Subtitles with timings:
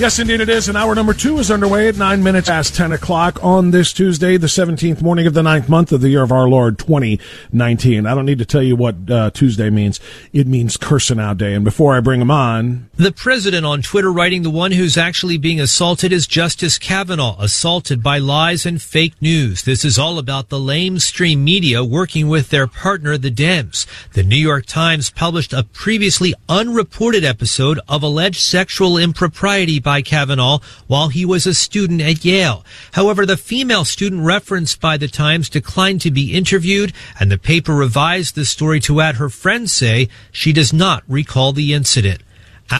[0.00, 0.66] Yes, indeed it is.
[0.66, 4.38] And hour number two is underway at nine minutes past 10 o'clock on this Tuesday,
[4.38, 8.06] the 17th morning of the ninth month of the year of our Lord 2019.
[8.06, 10.00] I don't need to tell you what uh, Tuesday means.
[10.32, 11.52] It means cursing out day.
[11.52, 15.36] And before I bring him on, The president on Twitter writing the one who's actually
[15.36, 19.64] being assaulted is Justice Kavanaugh, assaulted by lies and fake news.
[19.64, 23.84] This is all about the lamestream media working with their partner, the Dems.
[24.14, 30.60] The New York Times published a previously unreported episode of alleged sexual impropriety by Kavanaugh
[30.86, 32.64] while he was a student at Yale.
[32.92, 37.74] However, the female student referenced by the Times declined to be interviewed, and the paper
[37.74, 42.22] revised the story to add her friends say she does not recall the incident.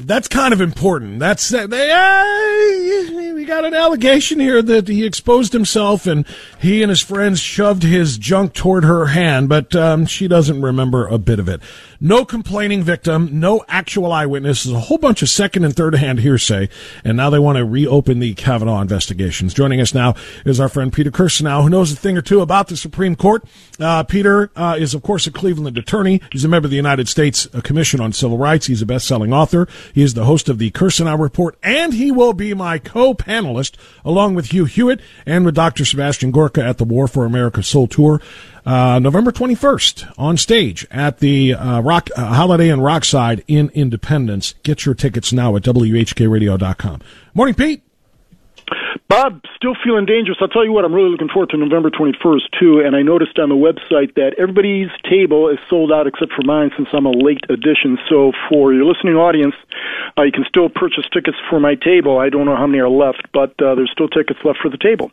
[0.03, 1.19] that's kind of important.
[1.19, 6.27] That's uh, they, uh, we got an allegation here that he exposed himself and
[6.61, 11.07] he and his friends shoved his junk toward her hand, but um, she doesn't remember
[11.07, 11.61] a bit of it.
[12.03, 16.71] No complaining victim, no actual eyewitnesses, a whole bunch of second and third hand hearsay,
[17.05, 19.53] and now they want to reopen the Kavanaugh investigations.
[19.53, 20.15] Joining us now
[20.47, 23.45] is our friend Peter Kirsanow, who knows a thing or two about the Supreme Court.
[23.79, 26.23] Uh, Peter uh, is, of course, a Cleveland attorney.
[26.33, 28.65] He's a member of the United States uh, Commission on Civil Rights.
[28.65, 29.69] He's a best-selling author.
[29.93, 34.37] He is the host of the Kirsanow Report, and he will be my co-panelist along
[34.37, 35.85] with Hugh Hewitt and with Dr.
[35.85, 38.23] Sebastian Gorka at the War for America Soul Tour.
[38.65, 44.55] Uh, November 21st on stage at the uh, Rock uh, Holiday Inn Rockside in Independence.
[44.63, 47.01] Get your tickets now at WHKRadio.com.
[47.35, 47.83] Morning, Pete.
[49.09, 50.39] Bob, still feeling dangerous.
[50.41, 52.81] I'll tell you what, I'm really looking forward to November 21st, too.
[52.85, 56.71] And I noticed on the website that everybody's table is sold out except for mine
[56.77, 57.99] since I'm a late addition.
[58.09, 59.55] So for your listening audience,
[60.17, 62.19] uh, you can still purchase tickets for my table.
[62.19, 64.79] I don't know how many are left, but uh, there's still tickets left for the
[64.79, 65.11] table.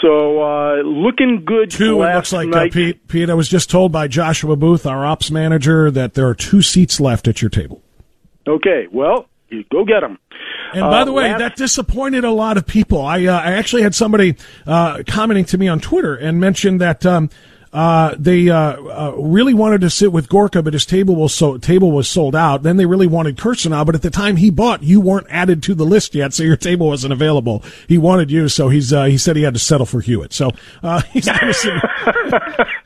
[0.00, 1.70] So uh, looking good.
[1.70, 2.72] Two, it looks like, uh, night.
[2.72, 3.08] Pete.
[3.08, 6.62] Pete, I was just told by Joshua Booth, our ops manager, that there are two
[6.62, 7.82] seats left at your table.
[8.46, 10.18] Okay, well, you go get them.
[10.72, 13.00] And by Uh, the way, last- that disappointed a lot of people.
[13.00, 14.36] I uh, I actually had somebody
[14.66, 17.30] uh, commenting to me on Twitter and mentioned that um,
[17.72, 21.58] uh, they uh, uh, really wanted to sit with Gorka, but his table was so
[21.58, 22.62] table was sold out.
[22.62, 25.74] Then they really wanted Kirsanow, but at the time he bought, you weren't added to
[25.74, 27.62] the list yet, so your table wasn't available.
[27.86, 30.32] He wanted you, so he's uh, he said he had to settle for Hewitt.
[30.32, 30.52] So
[30.82, 31.74] uh, he's going to sit.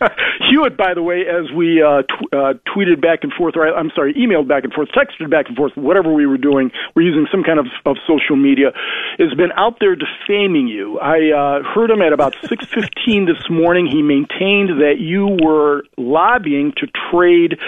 [0.50, 3.78] Hewitt, by the way, as we uh, tw- uh, tweeted back and forth, or I-
[3.78, 7.02] I'm sorry, emailed back and forth, texted back and forth, whatever we were doing, we're
[7.02, 8.72] using some kind of, of social media,
[9.18, 10.98] has been out there defaming you.
[10.98, 13.86] I uh, heard him at about 6:15 this morning.
[13.86, 17.58] He maintained that you were lobbying to trade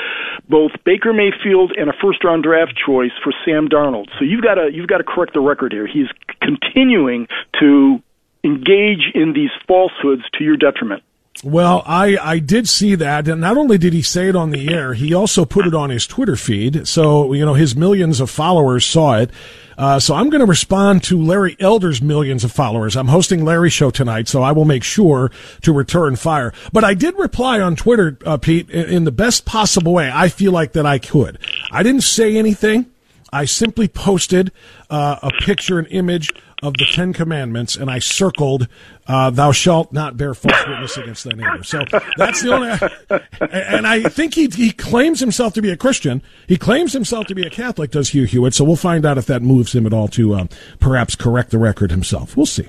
[0.48, 4.08] both Baker Mayfield and a first-round draft choice for Sam Darnold.
[4.18, 5.86] So you've got to you've got to correct the record here.
[5.86, 6.08] He's
[6.40, 7.28] continuing
[7.60, 8.02] to
[8.44, 11.02] engage in these falsehoods to your detriment.
[11.44, 13.26] Well, I, I did see that.
[13.26, 15.90] And not only did he say it on the air, he also put it on
[15.90, 16.86] his Twitter feed.
[16.86, 19.30] So, you know, his millions of followers saw it.
[19.76, 22.96] Uh, so I'm going to respond to Larry Elder's millions of followers.
[22.96, 25.32] I'm hosting Larry's show tonight, so I will make sure
[25.62, 26.52] to return fire.
[26.72, 30.28] But I did reply on Twitter, uh, Pete, in, in the best possible way I
[30.28, 31.38] feel like that I could.
[31.72, 32.86] I didn't say anything.
[33.32, 34.52] I simply posted
[34.90, 36.30] uh, a picture, an image
[36.62, 38.68] of the Ten Commandments, and I circled,
[39.06, 41.84] uh, "Thou shalt not bear false witness against thy neighbor." So
[42.16, 43.22] that's the only.
[43.52, 46.22] And I think he he claims himself to be a Christian.
[46.46, 47.90] He claims himself to be a Catholic.
[47.90, 48.54] Does Hugh Hewitt?
[48.54, 50.48] So we'll find out if that moves him at all to um,
[50.78, 52.36] perhaps correct the record himself.
[52.36, 52.68] We'll see.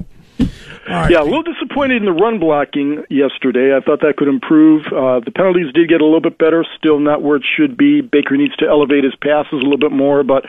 [0.89, 1.11] Right.
[1.11, 3.75] Yeah, a little disappointed in the run blocking yesterday.
[3.75, 4.85] I thought that could improve.
[4.87, 8.01] Uh, the penalties did get a little bit better, still not where it should be.
[8.01, 10.45] Baker needs to elevate his passes a little bit more, but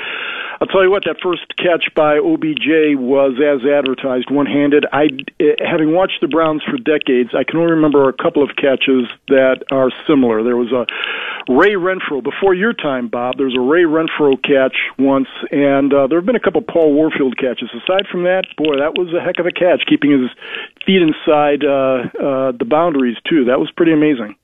[0.60, 4.86] I'll tell you what, that first catch by OBJ was as advertised, one-handed.
[4.92, 5.10] I,
[5.40, 9.10] eh, having watched the Browns for decades, I can only remember a couple of catches
[9.28, 10.42] that are similar.
[10.42, 10.86] There was a
[11.50, 13.36] Ray Renfro before your time, Bob.
[13.36, 16.94] There was a Ray Renfro catch once, and uh, there have been a couple Paul
[16.94, 17.70] Warfield catches.
[17.74, 20.30] Aside from that, boy, that was a heck of a catch, keeping his
[20.86, 23.44] feet inside uh, uh, the boundaries too.
[23.44, 24.36] That was pretty amazing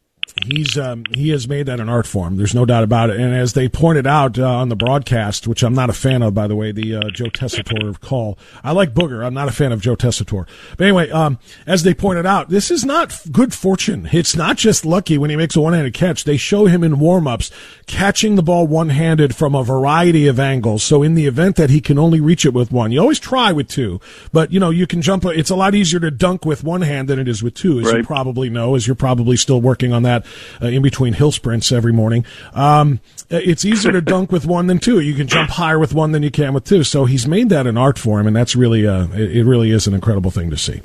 [0.45, 2.37] he's um, he has made that an art form.
[2.37, 3.21] There's no doubt about it.
[3.21, 6.35] And as they pointed out uh, on the broadcast, which I'm not a fan of,
[6.35, 8.39] by the way, the uh, Joe Tessitore call.
[8.63, 9.25] I like Booger.
[9.25, 10.47] I'm not a fan of Joe Tessitore.
[10.77, 14.09] But anyway, um, as they pointed out, this is not good fortune.
[14.13, 16.25] It's not just lucky when he makes a one-handed catch.
[16.25, 17.51] They show him in warm-ups
[17.87, 20.83] catching the ball one-handed from a variety of angles.
[20.83, 23.53] So in the event that he can only reach it with one, you always try
[23.53, 24.01] with two.
[24.33, 25.25] But you know, you can jump.
[25.25, 27.87] It's a lot easier to dunk with one hand than it is with two, as
[27.87, 27.99] right.
[27.99, 31.73] you probably know, as you're probably still working on that uh, in between hill sprints
[31.73, 32.25] every morning.
[32.53, 35.01] Um, it's easier to dunk with one than two.
[35.01, 36.85] You can jump higher with one than you can with two.
[36.85, 39.95] So he's made that an art form, and that's really uh, it really is an
[39.95, 40.81] incredible thing to see.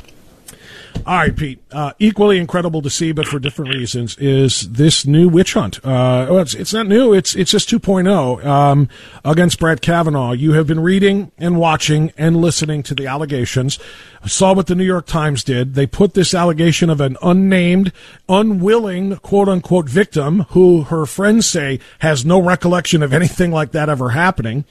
[1.05, 1.59] All right, Pete.
[1.71, 5.77] Uh, equally incredible to see, but for different reasons, is this new witch hunt.
[5.85, 7.13] Uh, well, it's, it's not new.
[7.13, 8.89] It's it's just 2.0 um,
[9.23, 10.31] against Brett Kavanaugh.
[10.31, 13.77] You have been reading and watching and listening to the allegations.
[14.23, 15.75] I saw what the New York Times did.
[15.75, 17.91] They put this allegation of an unnamed,
[18.27, 23.89] unwilling, quote unquote, victim who her friends say has no recollection of anything like that
[23.89, 24.65] ever happening.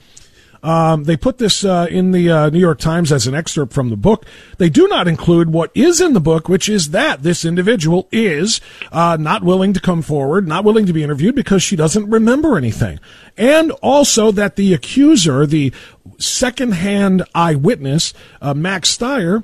[0.65, 3.91] Um, they put this uh, in the uh, New York Times as an excerpt from
[3.91, 4.25] the book.
[4.57, 8.59] They do not include what is in the book, which is that this individual is
[8.91, 12.57] uh, not willing to come forward, not willing to be interviewed because she doesn't remember
[12.57, 12.99] anything.
[13.37, 15.71] And also that the accuser, the
[16.17, 19.43] secondhand eyewitness, uh, Max Stier,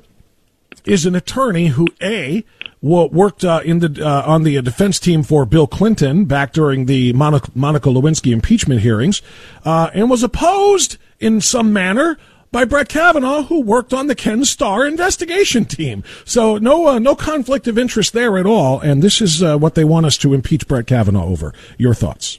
[0.84, 2.44] is an attorney who, A,
[2.80, 7.12] worked uh, in the uh, on the defense team for Bill Clinton back during the
[7.12, 9.22] Monica, Monica Lewinsky impeachment hearings,
[9.64, 12.18] uh, and was opposed in some manner
[12.50, 16.04] by Brett Kavanaugh, who worked on the Ken Starr investigation team.
[16.24, 18.80] So no uh, no conflict of interest there at all.
[18.80, 21.54] And this is uh, what they want us to impeach Brett Kavanaugh over.
[21.78, 22.38] Your thoughts?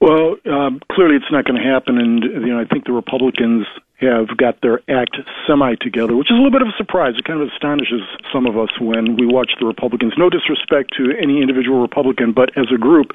[0.00, 3.66] Well, um, clearly it's not going to happen, and you know I think the Republicans
[4.00, 5.16] have got their act
[5.46, 7.14] semi together, which is a little bit of a surprise.
[7.18, 10.12] It kind of astonishes some of us when we watch the Republicans.
[10.16, 13.12] No disrespect to any individual Republican, but as a group,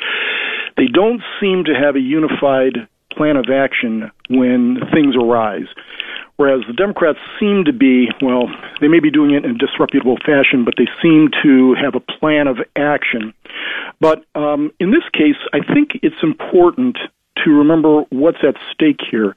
[0.77, 5.67] they don't seem to have a unified plan of action when things arise.
[6.37, 8.47] Whereas the Democrats seem to be, well,
[8.79, 11.99] they may be doing it in a disreputable fashion, but they seem to have a
[11.99, 13.33] plan of action.
[13.99, 16.97] But um, in this case, I think it's important
[17.43, 19.35] to remember what's at stake here.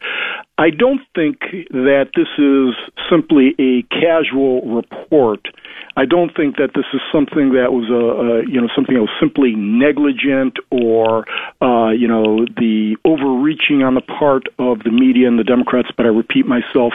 [0.56, 1.40] I don't think
[1.70, 2.74] that this is
[3.10, 5.48] simply a casual report.
[5.96, 9.02] I don't think that this is something that was a, a you know something that
[9.02, 11.26] was simply negligent or
[11.58, 15.88] uh, you know the overreaching on the part of the media and the Democrats.
[15.96, 16.94] But I repeat myself,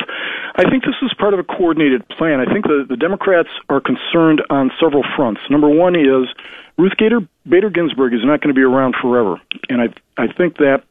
[0.56, 2.40] I think this is part of a coordinated plan.
[2.40, 5.42] I think the, the Democrats are concerned on several fronts.
[5.50, 6.32] Number one is
[6.78, 9.36] Ruth Gator, Bader Ginsburg is not going to be around forever,
[9.68, 10.84] and I I think that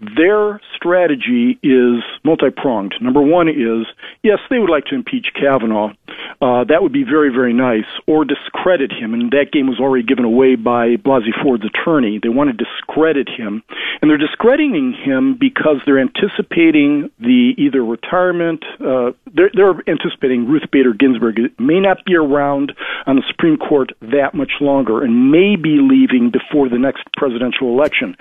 [0.00, 2.94] their strategy is multi pronged.
[3.00, 3.86] Number one is
[4.22, 5.92] yes, they would like to impeach Kavanaugh.
[6.40, 9.14] Uh, that would be very, very nice, or discredit him.
[9.14, 12.18] And that game was already given away by Blasey Ford's attorney.
[12.22, 13.62] They want to discredit him.
[14.02, 20.70] And they're discrediting him because they're anticipating the either retirement, uh, they're, they're anticipating Ruth
[20.70, 22.72] Bader Ginsburg may not be around
[23.06, 27.68] on the Supreme Court that much longer and may be leaving before the next presidential
[27.68, 28.16] election.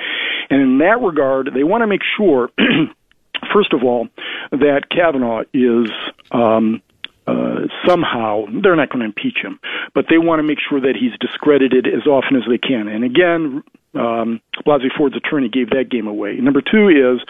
[0.50, 2.50] And in that regard, they want to make sure,
[3.54, 4.08] first of all,
[4.52, 5.90] that Kavanaugh is
[6.32, 6.82] um,
[7.28, 9.60] uh, somehow they're not going to impeach him,
[9.94, 12.88] but they want to make sure that he's discredited as often as they can.
[12.88, 13.64] And again,
[13.96, 16.36] um, Blasey Ford's attorney gave that game away.
[16.36, 17.22] Number two is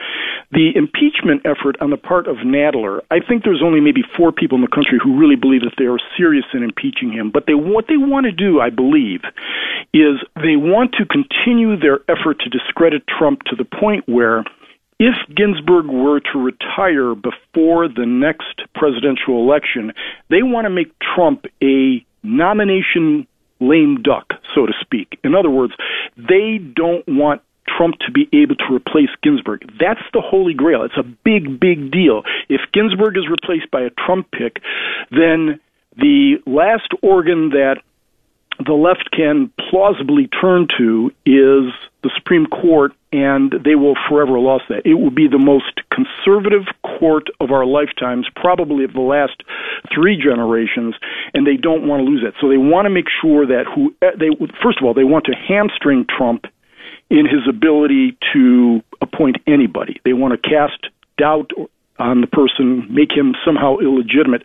[0.51, 3.01] the impeachment effort on the part of Nadler.
[3.12, 5.85] I think there's only maybe four people in the country who really believe that they
[5.85, 7.31] are serious in impeaching him.
[7.31, 9.21] But they what they want to do, I believe,
[9.93, 14.43] is they want to continue their effort to discredit Trump to the point where
[15.03, 19.91] if Ginsburg were to retire before the next presidential election,
[20.29, 23.27] they want to make Trump a nomination
[23.60, 25.19] lame duck, so to speak.
[25.25, 25.74] In other words,
[26.15, 29.69] they don't want Trump to be able to replace Ginsburg.
[29.77, 30.83] That's the holy grail.
[30.83, 32.24] It's a big, big deal.
[32.48, 34.62] If Ginsburg is replaced by a Trump pick,
[35.12, 35.60] then
[35.98, 37.81] the last organ that
[38.60, 44.65] the left can plausibly turn to is the Supreme Court, and they will forever lost
[44.69, 44.86] that.
[44.86, 46.65] It will be the most conservative
[47.00, 49.43] court of our lifetimes, probably of the last
[49.93, 50.95] three generations,
[51.33, 52.33] and they don't want to lose that.
[52.41, 54.29] So they want to make sure that who they
[54.62, 56.45] first of all they want to hamstring Trump
[57.10, 60.00] in his ability to appoint anybody.
[60.03, 61.51] They want to cast doubt
[62.00, 64.43] on the person, make him somehow illegitimate.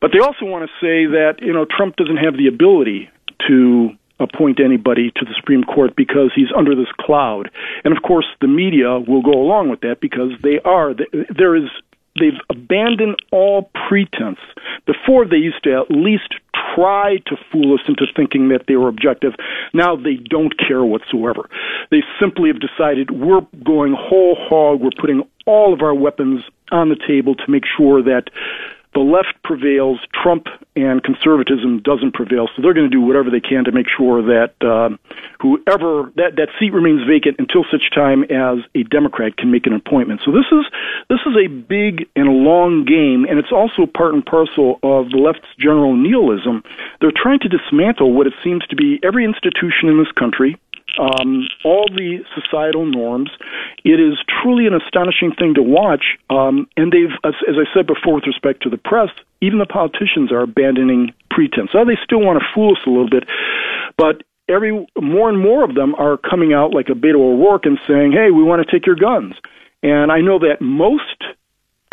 [0.00, 3.10] But they also want to say that you know Trump doesn't have the ability
[3.48, 7.50] to appoint anybody to the Supreme Court because he's under this cloud.
[7.84, 10.94] And of course, the media will go along with that because they are.
[10.94, 11.70] There is.
[12.16, 14.38] They've abandoned all pretense.
[14.86, 16.32] Before they used to at least
[16.74, 19.34] try to fool us into thinking that they were objective.
[19.72, 21.48] Now they don't care whatsoever.
[21.90, 24.80] They simply have decided we're going whole hog.
[24.80, 28.30] We're putting all of our weapons on the table to make sure that
[28.94, 30.46] the left prevails, Trump
[30.76, 32.48] and conservatism doesn't prevail.
[32.54, 34.96] So they're going to do whatever they can to make sure that uh,
[35.40, 39.74] whoever that that seat remains vacant until such time as a Democrat can make an
[39.74, 40.22] appointment.
[40.24, 40.64] So this is
[41.08, 45.10] this is a big and a long game, and it's also part and parcel of
[45.10, 46.62] the left's general nihilism.
[47.00, 50.56] They're trying to dismantle what it seems to be every institution in this country
[50.98, 53.30] um, all the societal norms.
[53.84, 56.16] It is truly an astonishing thing to watch.
[56.30, 59.10] Um, and they've, as, as I said before, with respect to the press,
[59.40, 61.70] even the politicians are abandoning pretense.
[61.74, 63.24] Now, they still want to fool us a little bit,
[63.98, 67.78] but every more and more of them are coming out like a Beto O'Rourke and
[67.86, 69.34] saying, "Hey, we want to take your guns."
[69.82, 71.22] And I know that most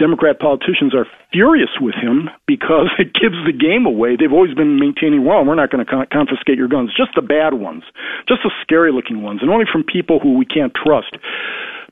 [0.02, 4.18] Democrat politicians are furious with him because it gives the game away.
[4.18, 7.54] They've always been maintaining, well, we're not going to confiscate your guns, just the bad
[7.54, 7.84] ones,
[8.28, 11.14] just the scary looking ones, and only from people who we can't trust.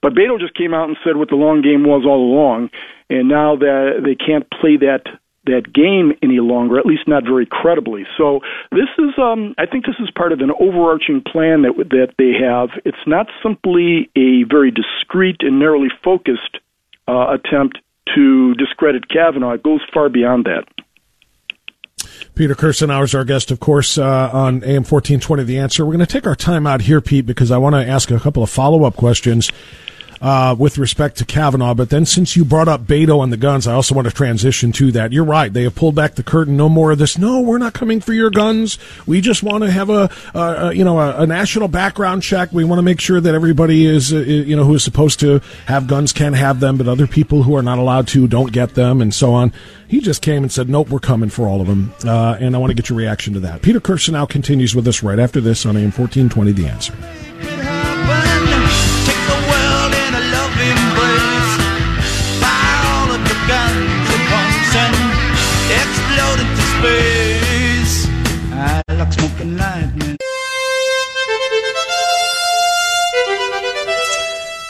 [0.01, 2.69] But Beto just came out and said what the long game was all along,
[3.11, 5.05] and now that they can't play that
[5.45, 8.05] that game any longer, at least not very credibly.
[8.17, 12.13] So this is, um, I think, this is part of an overarching plan that that
[12.17, 12.69] they have.
[12.85, 16.59] It's not simply a very discreet and narrowly focused
[17.07, 17.79] uh, attempt
[18.15, 19.53] to discredit Kavanaugh.
[19.53, 20.65] It goes far beyond that.
[22.35, 25.85] Peter Kirsanow is our guest, of course, uh, on AM 1420 The Answer.
[25.85, 28.19] We're going to take our time out here, Pete, because I want to ask a
[28.19, 29.51] couple of follow up questions
[30.21, 31.73] uh, with respect to Kavanaugh.
[31.73, 34.71] But then, since you brought up Beto and the guns, I also want to transition
[34.73, 35.11] to that.
[35.11, 36.57] You're right; they have pulled back the curtain.
[36.57, 37.17] No more of this.
[37.17, 38.77] No, we're not coming for your guns.
[39.05, 40.09] We just want to have a,
[40.73, 42.51] you know a, a, national background check.
[42.51, 45.41] We want to make sure that everybody is uh, you know who is supposed to
[45.65, 48.75] have guns can have them, but other people who are not allowed to don't get
[48.75, 49.53] them, and so on.
[49.88, 52.59] He just came and said, "Nope, we're coming for all of them." Uh, and I
[52.59, 53.61] want to get your reaction to that.
[53.61, 56.51] Peter Kirsanow continues with us right after this on AM 1420.
[56.51, 58.38] The answer.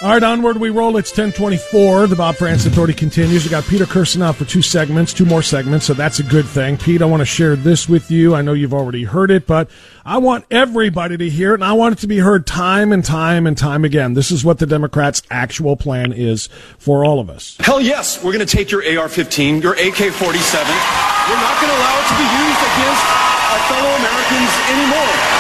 [0.02, 0.96] All right, onward we roll.
[0.96, 2.08] It's 1024.
[2.08, 3.44] The Bob Frantz Authority continues.
[3.44, 6.78] We got Peter Kirsanow for two segments, two more segments, so that's a good thing.
[6.78, 8.34] Pete, I want to share this with you.
[8.34, 9.70] I know you've already heard it, but
[10.06, 13.04] I want everybody to hear it, and I want it to be heard time and
[13.04, 14.14] time and time again.
[14.14, 17.58] This is what the Democrats' actual plan is for all of us.
[17.60, 20.16] Hell yes, we're going to take your AR 15, your AK 47.
[20.16, 25.39] We're not going to allow it to be used against our fellow Americans anymore.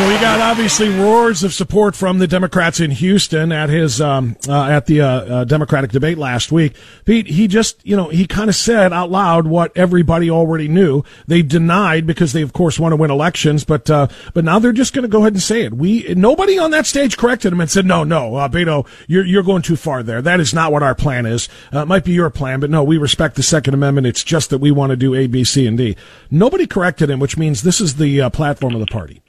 [0.00, 4.34] So we got obviously roars of support from the Democrats in Houston at his um,
[4.48, 6.74] uh, at the uh, uh, Democratic debate last week.
[7.04, 11.02] Pete, he just you know he kind of said out loud what everybody already knew.
[11.26, 14.72] They denied because they of course want to win elections, but uh, but now they're
[14.72, 15.74] just going to go ahead and say it.
[15.74, 19.42] We nobody on that stage corrected him and said no no uh, Beto you're you're
[19.42, 20.22] going too far there.
[20.22, 21.50] That is not what our plan is.
[21.74, 24.06] Uh, it might be your plan, but no, we respect the Second Amendment.
[24.06, 25.94] It's just that we want to do A, B, C, and D.
[26.30, 29.20] Nobody corrected him, which means this is the platform of the party.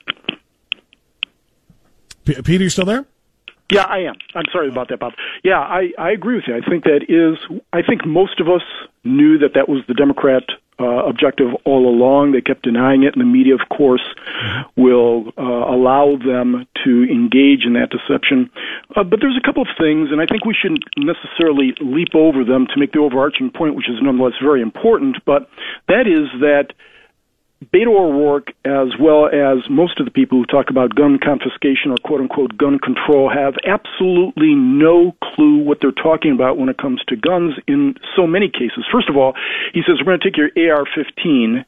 [2.25, 3.05] P- Peter, you still there?
[3.71, 4.15] Yeah, I am.
[4.35, 5.13] I'm sorry about that, Bob.
[5.43, 6.55] Yeah, I, I agree with you.
[6.55, 7.39] I think that is.
[7.71, 8.63] I think most of us
[9.05, 10.43] knew that that was the Democrat
[10.77, 12.33] uh, objective all along.
[12.33, 14.03] They kept denying it, and the media, of course,
[14.75, 18.49] will uh, allow them to engage in that deception.
[18.95, 22.43] Uh, but there's a couple of things, and I think we shouldn't necessarily leap over
[22.43, 25.17] them to make the overarching point, which is nonetheless very important.
[25.25, 25.47] But
[25.87, 26.73] that is that
[27.69, 31.97] Beto O'Rourke, as well as most of the people who talk about gun confiscation or
[31.97, 37.01] quote unquote gun control, have absolutely no clue what they're talking about when it comes
[37.07, 38.83] to guns in so many cases.
[38.91, 39.33] First of all,
[39.73, 41.63] he says, We're going to take your AR 15.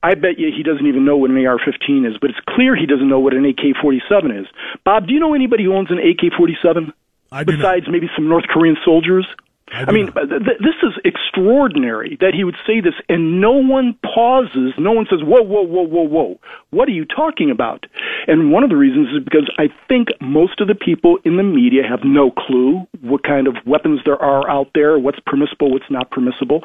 [0.00, 2.76] I bet you he doesn't even know what an AR 15 is, but it's clear
[2.76, 4.46] he doesn't know what an AK 47 is.
[4.84, 6.92] Bob, do you know anybody who owns an AK 47?
[7.30, 7.90] Besides not.
[7.90, 9.26] maybe some North Korean soldiers?
[9.72, 13.52] I, I mean, th- th- this is extraordinary that he would say this, and no
[13.52, 14.72] one pauses.
[14.78, 16.40] No one says, "Whoa, whoa, whoa, whoa, whoa!
[16.70, 17.86] What are you talking about?"
[18.26, 21.42] And one of the reasons is because I think most of the people in the
[21.42, 25.90] media have no clue what kind of weapons there are out there, what's permissible, what's
[25.90, 26.62] not permissible.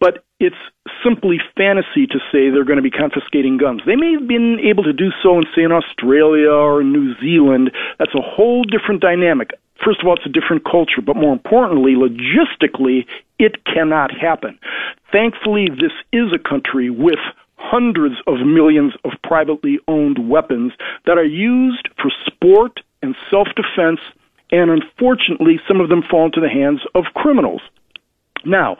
[0.00, 0.56] But it's
[1.04, 3.82] simply fantasy to say they're going to be confiscating guns.
[3.86, 7.70] They may have been able to do so in, say, in Australia or New Zealand.
[7.98, 9.50] That's a whole different dynamic
[9.84, 13.06] first of all, it's a different culture, but more importantly, logistically,
[13.38, 14.58] it cannot happen.
[15.10, 17.18] Thankfully, this is a country with
[17.56, 20.72] hundreds of millions of privately owned weapons
[21.06, 24.00] that are used for sport and self defense,
[24.50, 27.62] and unfortunately, some of them fall into the hands of criminals.
[28.44, 28.76] Now,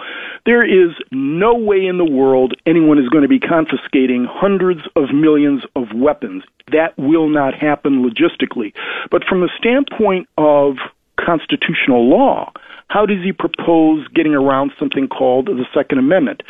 [0.46, 5.14] there is no way in the world anyone is going to be confiscating hundreds of
[5.14, 6.42] millions of weapons.
[6.72, 8.72] That will not happen logistically.
[9.10, 10.76] But from the standpoint of
[11.18, 12.52] constitutional law,
[12.88, 16.42] how does he propose getting around something called the Second Amendment?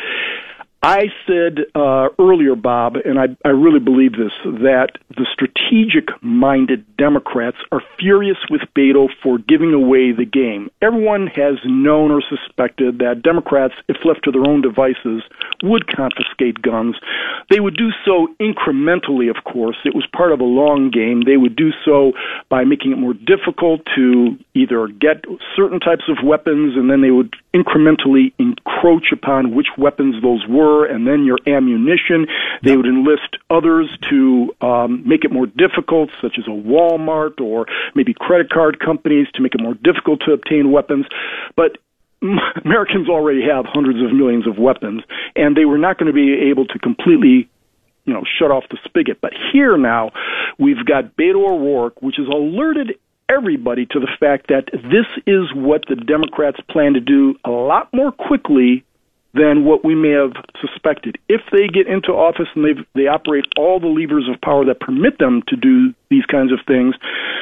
[0.85, 6.85] I said uh, earlier, Bob, and I, I really believe this, that the strategic minded
[6.97, 10.71] Democrats are furious with Beto for giving away the game.
[10.83, 15.23] Everyone has known or suspected that Democrats, if left to their own devices,
[15.63, 16.97] would confiscate guns.
[17.49, 19.77] They would do so incrementally, of course.
[19.85, 21.23] It was part of a long game.
[21.25, 22.11] They would do so
[22.49, 25.25] by making it more difficult to either get
[25.55, 30.87] certain types of weapons, and then they would incrementally encroach upon which weapons those were
[30.87, 32.27] and then your ammunition.
[32.63, 37.67] They would enlist others to um, make it more difficult, such as a Walmart or
[37.95, 41.07] maybe credit card companies to make it more difficult to obtain weapons.
[41.57, 41.79] But
[42.65, 45.03] Americans already have hundreds of millions of weapons,
[45.37, 47.51] and they were not going to be able to completely
[48.05, 49.21] you know, shut off the spigot.
[49.21, 50.11] But here now,
[50.59, 52.99] we've got Beto O'Rourke, which has alerted
[53.33, 57.89] everybody to the fact that this is what the Democrats plan to do a lot
[57.93, 58.85] more quickly
[59.35, 61.17] than what we may have suspected.
[61.29, 64.81] If they get into office and they they operate all the levers of power that
[64.81, 66.95] permit them to do these kinds of things,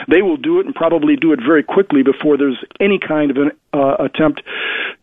[0.09, 3.39] they will do it and probably do it very quickly before there's any kind of
[3.39, 4.43] an uh, attempt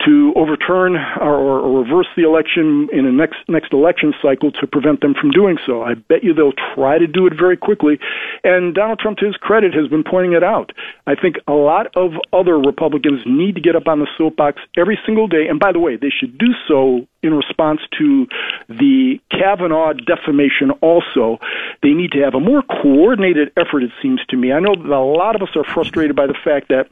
[0.07, 5.01] to overturn or, or reverse the election in a next next election cycle to prevent
[5.01, 5.83] them from doing so.
[5.83, 7.99] I bet you they'll try to do it very quickly,
[8.43, 10.71] and Donald Trump, to his credit, has been pointing it out.
[11.05, 14.97] I think a lot of other Republicans need to get up on the soapbox every
[15.05, 18.27] single day, and by the way, they should do so in response to
[18.69, 21.39] the Kavanaugh defamation also.
[21.83, 24.53] They need to have a more coordinated effort, it seems to me.
[24.53, 26.87] I know that a lot of us are frustrated by the fact that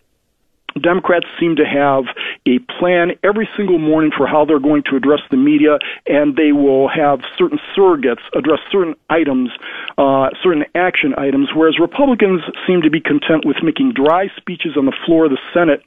[0.82, 2.04] Democrats seem to have
[2.46, 6.52] a plan every single morning for how they're going to address the media, and they
[6.52, 9.50] will have certain surrogates address certain items,
[9.98, 14.86] uh, certain action items, whereas Republicans seem to be content with making dry speeches on
[14.86, 15.82] the floor of the Senate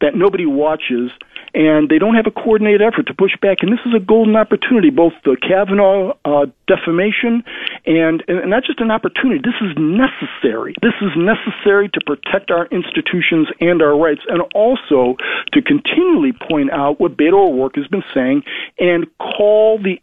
[0.00, 1.10] that nobody watches
[1.56, 3.58] and they don't have a coordinated effort to push back.
[3.62, 7.42] And this is a golden opportunity, both the Kavanaugh uh, defamation
[7.86, 9.40] and, and not just an opportunity.
[9.40, 10.74] This is necessary.
[10.82, 15.16] This is necessary to protect our institutions and our rights, and also
[15.52, 18.42] to continually point out what Beto O'Rourke has been saying
[18.78, 19.98] and call the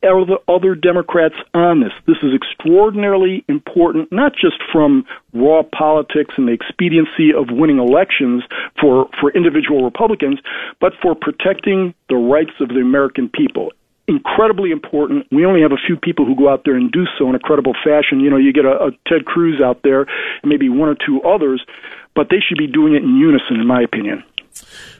[0.49, 1.91] other, Democrats on this.
[2.07, 8.43] This is extraordinarily important, not just from raw politics and the expediency of winning elections
[8.79, 10.39] for, for individual Republicans,
[10.79, 13.71] but for protecting the rights of the American people.
[14.07, 15.25] Incredibly important.
[15.31, 17.39] We only have a few people who go out there and do so in a
[17.39, 18.19] credible fashion.
[18.19, 21.21] You know, you get a, a Ted Cruz out there, and maybe one or two
[21.21, 21.63] others,
[22.15, 24.23] but they should be doing it in unison, in my opinion.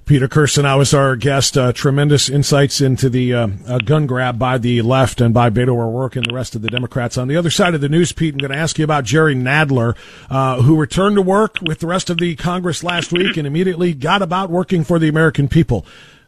[0.06, 1.58] Peter Kirsanow is our guest.
[1.58, 5.70] Uh, tremendous insights into the uh, uh, gun grab by the left and by Beto
[5.70, 7.18] O'Rourke and the rest of the Democrats.
[7.18, 9.36] On the other side of the news, Pete, I'm going to ask you about Jerry
[9.36, 9.96] Nadler,
[10.30, 13.94] uh, who returned to work with the rest of the Congress last week and immediately
[13.94, 15.86] got about working for the American people.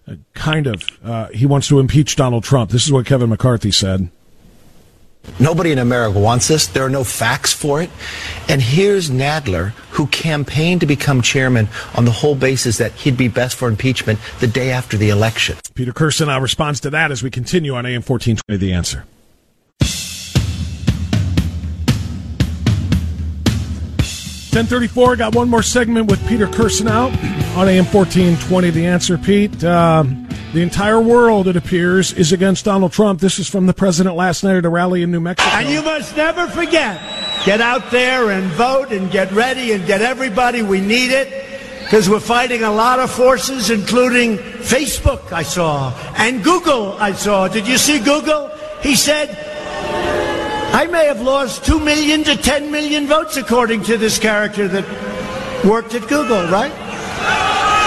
[0.08, 0.84] Uh, kind of.
[1.04, 2.70] Uh, he wants to impeach Donald Trump.
[2.70, 4.10] This is what Kevin McCarthy said.
[5.40, 6.68] Nobody in America wants this.
[6.68, 7.90] There are no facts for it.
[8.48, 13.28] And here's Nadler, who campaigned to become chairman on the whole basis that he'd be
[13.28, 15.58] best for impeachment the day after the election.
[15.74, 19.06] Peter Kirsanow responds to that as we continue on AM 1420 The Answer.
[24.56, 27.08] 1034, got one more segment with Peter Kirsanow
[27.58, 28.70] on AM 1420.
[28.70, 29.62] The answer, Pete.
[29.66, 33.20] Um, the entire world, it appears, is against Donald Trump.
[33.20, 35.50] This is from the president last night at a rally in New Mexico.
[35.50, 37.02] And you must never forget
[37.46, 40.62] get out there and vote and get ready and get everybody.
[40.62, 46.42] We need it because we're fighting a lot of forces, including Facebook, I saw, and
[46.42, 47.50] Google, I saw.
[47.50, 48.50] Did you see Google?
[48.82, 49.55] He said,
[50.76, 54.84] I may have lost 2 million to 10 million votes, according to this character that
[55.64, 56.85] worked at Google, right?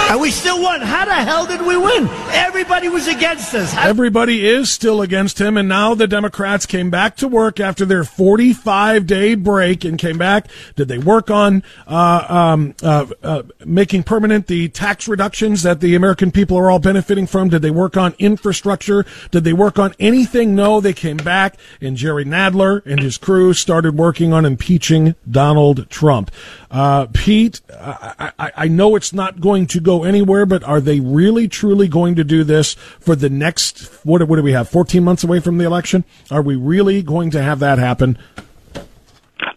[0.09, 0.81] And we still won.
[0.81, 2.07] How the hell did we win?
[2.31, 3.71] Everybody was against us.
[3.73, 7.85] How- Everybody is still against him, and now the Democrats came back to work after
[7.85, 10.47] their 45 day break and came back.
[10.75, 15.93] Did they work on uh, um, uh, uh, making permanent the tax reductions that the
[15.93, 17.49] American people are all benefiting from?
[17.49, 19.05] Did they work on infrastructure?
[19.29, 20.55] Did they work on anything?
[20.55, 25.87] No, they came back, and Jerry Nadler and his crew started working on impeaching Donald
[25.91, 26.31] Trump.
[26.71, 31.47] Uh, Pete, I, I, I know it's not going to anywhere, but are they really
[31.47, 35.23] truly going to do this for the next, what, what do we have, 14 months
[35.23, 36.03] away from the election?
[36.31, 38.17] Are we really going to have that happen?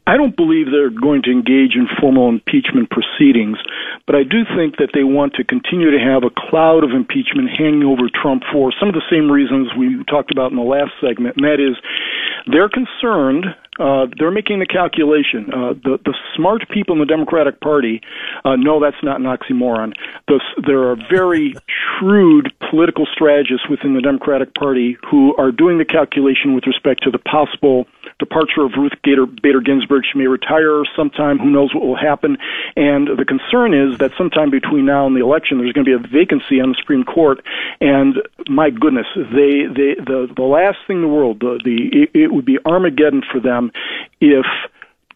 [0.07, 3.57] I don't believe they're going to engage in formal impeachment proceedings,
[4.05, 7.51] but I do think that they want to continue to have a cloud of impeachment
[7.51, 10.91] hanging over Trump for some of the same reasons we talked about in the last
[11.01, 11.79] segment, and that is
[12.51, 13.47] they're concerned
[13.81, 15.49] uh, they're making the calculation.
[15.49, 18.03] Uh, the the smart people in the Democratic Party
[18.45, 19.95] uh, know that's not an oxymoron.
[20.29, 21.55] The, there are very
[21.99, 27.11] shrewd political strategists within the Democratic Party who are doing the calculation with respect to
[27.11, 27.87] the possible
[28.19, 30.05] departure of Ruth Gator, Bader Ginsburg.
[30.11, 31.39] She may retire sometime.
[31.39, 32.37] Who knows what will happen?
[32.77, 36.05] And the concern is that sometime between now and the election, there's going to be
[36.05, 37.43] a vacancy on the Supreme Court.
[37.81, 42.11] And my goodness, they, they the the last thing in the world, the the it,
[42.15, 43.73] it would be Armageddon for them Um,
[44.21, 44.47] if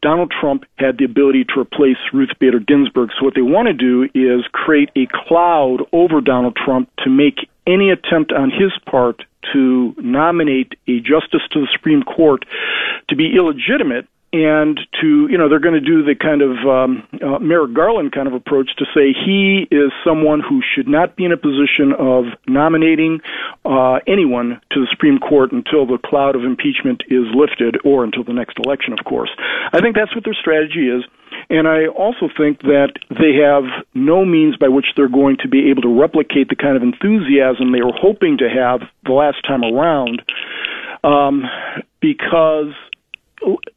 [0.03, 3.11] Donald Trump had the ability to replace Ruth Bader Ginsburg.
[3.19, 7.49] So what they want to do is create a cloud over Donald Trump to make
[7.67, 12.45] any attempt on his part to nominate a justice to the Supreme Court
[13.09, 17.07] to be illegitimate and to you know they're going to do the kind of um,
[17.23, 21.25] uh, Merrick Garland kind of approach to say he is someone who should not be
[21.25, 23.21] in a position of nominating
[23.65, 28.25] uh, anyone to the Supreme Court until the cloud of impeachment is lifted or until
[28.25, 29.31] the next election, of course.
[29.73, 31.05] I think that's what their strategy is.
[31.49, 35.71] And I also think that they have no means by which they're going to be
[35.71, 39.63] able to replicate the kind of enthusiasm they were hoping to have the last time
[39.63, 40.23] around,
[41.05, 41.45] um,
[42.01, 42.73] because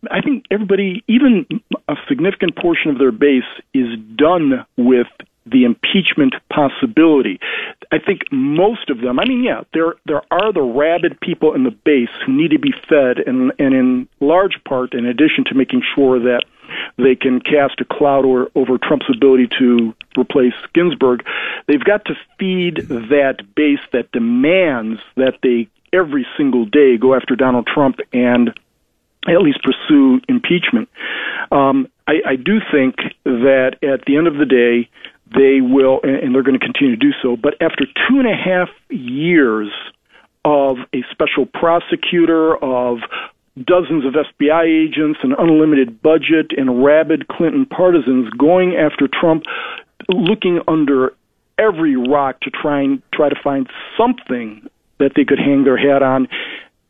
[0.09, 1.45] I think everybody, even
[1.87, 3.43] a significant portion of their base,
[3.73, 5.07] is done with
[5.45, 7.39] the impeachment possibility.
[7.91, 9.19] I think most of them.
[9.19, 12.59] I mean, yeah, there there are the rabid people in the base who need to
[12.59, 16.43] be fed, and and in large part, in addition to making sure that
[16.97, 21.25] they can cast a cloud over, over Trump's ability to replace Ginsburg,
[21.67, 27.35] they've got to feed that base that demands that they every single day go after
[27.35, 28.53] Donald Trump and
[29.27, 30.89] at least pursue impeachment.
[31.51, 34.89] Um, I, I do think that at the end of the day,
[35.35, 37.35] they will, and they're going to continue to do so.
[37.35, 39.69] But after two and a half years
[40.43, 42.99] of a special prosecutor, of
[43.63, 49.43] dozens of FBI agents, an unlimited budget, and rabid Clinton partisans going after Trump,
[50.07, 51.13] looking under
[51.59, 56.01] every rock to try and try to find something that they could hang their hat
[56.01, 56.27] on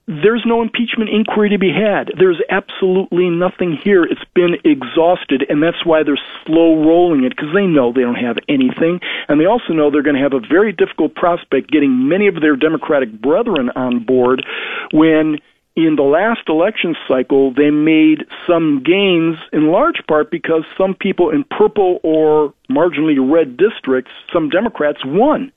[0.10, 2.12] there's no impeachment inquiry to be had.
[2.17, 4.04] There's absolutely nothing here.
[4.04, 8.15] It's been exhausted, and that's why they're slow rolling it because they know they don't
[8.15, 12.10] have anything, and they also know they're going to have a very difficult prospect getting
[12.10, 14.43] many of their Democratic brethren on board
[14.91, 15.38] when
[15.75, 21.29] in the last election cycle, they made some gains in large part because some people
[21.29, 25.51] in purple or marginally red districts, some Democrats won.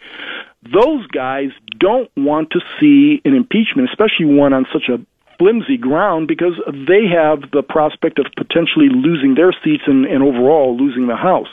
[0.62, 5.04] Those guys don't want to see an impeachment, especially one on such a
[5.38, 10.76] flimsy ground, because they have the prospect of potentially losing their seats and, and overall
[10.76, 11.52] losing the House.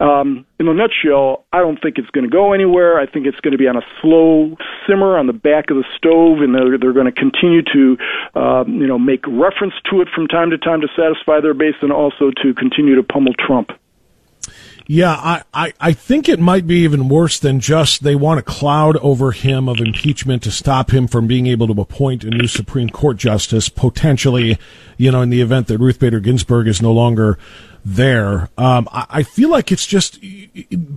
[0.00, 3.00] Um, in a nutshell, I don't think it's going to go anywhere.
[3.00, 5.84] I think it's going to be on a slow simmer on the back of the
[5.96, 7.96] stove, and they're, they're going to continue to,
[8.36, 11.74] uh, you know, make reference to it from time to time to satisfy their base,
[11.82, 13.70] and also to continue to pummel Trump.
[14.90, 18.42] Yeah, I, I, I think it might be even worse than just they want a
[18.42, 22.46] cloud over him of impeachment to stop him from being able to appoint a new
[22.46, 24.58] Supreme Court justice, potentially
[24.98, 27.38] you know, in the event that Ruth Bader Ginsburg is no longer
[27.88, 28.50] there.
[28.58, 30.20] Um, I, I, feel like it's just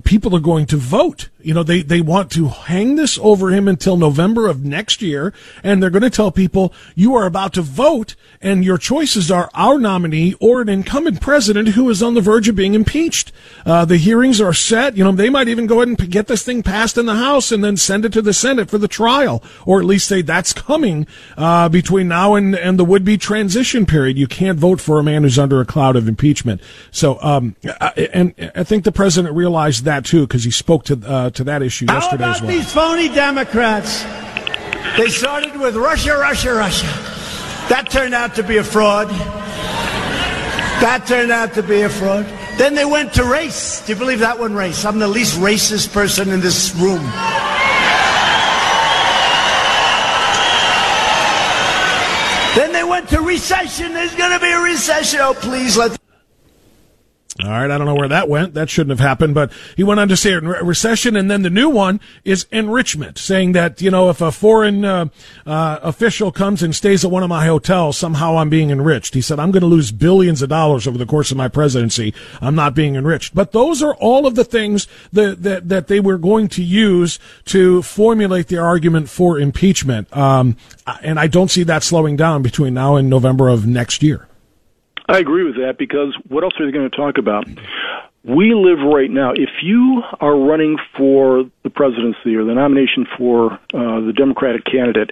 [0.03, 1.29] people are going to vote.
[1.39, 5.33] You know, they, they want to hang this over him until November of next year,
[5.63, 9.49] and they're going to tell people you are about to vote, and your choices are
[9.53, 13.31] our nominee or an incumbent president who is on the verge of being impeached.
[13.65, 14.97] Uh, the hearings are set.
[14.97, 17.53] You know, they might even go ahead and get this thing passed in the House
[17.53, 20.51] and then send it to the Senate for the trial, or at least say that's
[20.51, 24.17] coming uh, between now and, and the would be transition period.
[24.17, 26.61] You can't vote for a man who's under a cloud of impeachment.
[26.89, 30.99] So, um, I, and I think the president realized that too because he spoke to
[31.05, 32.51] uh, to that issue How yesterday about as well.
[32.51, 34.03] these phony Democrats?
[34.97, 36.87] They started with Russia, Russia, Russia.
[37.69, 39.09] That turned out to be a fraud.
[40.81, 42.25] That turned out to be a fraud.
[42.57, 43.85] Then they went to race.
[43.85, 44.83] Do you believe that one race?
[44.83, 47.01] I'm the least racist person in this room.
[52.55, 53.93] Then they went to recession.
[53.93, 55.21] There's going to be a recession.
[55.21, 55.97] Oh, please let.
[57.39, 58.55] All right, I don't know where that went.
[58.55, 61.49] That shouldn't have happened, but he went on to say re- recession, and then the
[61.49, 65.05] new one is enrichment, saying that you know if a foreign uh,
[65.45, 69.13] uh, official comes and stays at one of my hotels, somehow I'm being enriched.
[69.13, 72.13] He said I'm going to lose billions of dollars over the course of my presidency.
[72.41, 76.01] I'm not being enriched, but those are all of the things that that, that they
[76.01, 80.57] were going to use to formulate the argument for impeachment, um,
[81.01, 84.27] and I don't see that slowing down between now and November of next year.
[85.11, 87.45] I agree with that because what else are they going to talk about?
[88.23, 89.31] We live right now.
[89.31, 95.09] If you are running for the presidency or the nomination for uh, the Democratic candidate,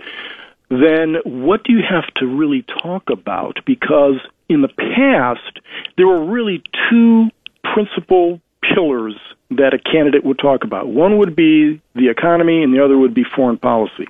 [0.70, 3.58] then what do you have to really talk about?
[3.66, 5.60] Because in the past,
[5.98, 7.30] there were really two
[7.64, 9.16] principal pillars
[9.52, 10.88] that a candidate would talk about.
[10.88, 14.08] One would be the economy, and the other would be foreign policy.